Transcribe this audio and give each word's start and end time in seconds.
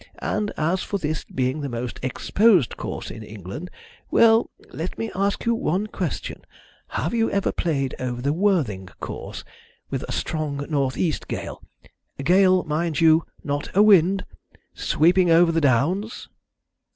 And 0.17 0.51
as 0.57 0.81
for 0.81 0.97
this 0.97 1.23
being 1.25 1.61
the 1.61 1.69
most 1.69 1.99
exposed 2.01 2.75
course 2.75 3.11
in 3.11 3.21
England 3.21 3.69
well, 4.09 4.49
let 4.73 4.97
me 4.97 5.11
ask 5.13 5.45
you 5.45 5.53
one 5.53 5.85
question: 5.85 6.41
have 6.87 7.13
you 7.13 7.29
ever 7.29 7.51
played 7.51 7.93
over 7.99 8.19
the 8.19 8.33
Worthing 8.33 8.87
course 8.99 9.43
with 9.91 10.01
a 10.09 10.11
strong 10.11 10.65
northeast 10.71 11.27
gale 11.27 11.61
a 12.17 12.23
gale, 12.23 12.63
mind 12.63 12.99
you, 12.99 13.25
not 13.43 13.69
a 13.77 13.83
wind 13.83 14.25
sweeping 14.73 15.29
over 15.29 15.51
the 15.51 15.61
Downs?" 15.61 16.29